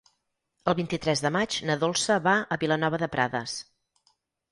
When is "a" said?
2.55-2.57